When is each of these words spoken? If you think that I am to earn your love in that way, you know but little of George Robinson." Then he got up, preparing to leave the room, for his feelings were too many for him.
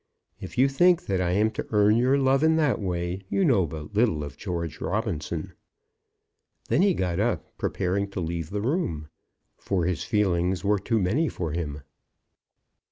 If 0.39 0.57
you 0.57 0.67
think 0.67 1.05
that 1.05 1.21
I 1.21 1.33
am 1.33 1.51
to 1.51 1.67
earn 1.69 1.95
your 1.95 2.17
love 2.17 2.41
in 2.41 2.55
that 2.55 2.79
way, 2.81 3.21
you 3.29 3.45
know 3.45 3.67
but 3.67 3.93
little 3.93 4.23
of 4.23 4.35
George 4.35 4.81
Robinson." 4.81 5.53
Then 6.69 6.81
he 6.81 6.95
got 6.95 7.19
up, 7.19 7.55
preparing 7.59 8.09
to 8.09 8.19
leave 8.19 8.49
the 8.49 8.61
room, 8.61 9.09
for 9.59 9.85
his 9.85 10.03
feelings 10.03 10.63
were 10.65 10.79
too 10.79 10.97
many 10.99 11.29
for 11.29 11.51
him. 11.51 11.83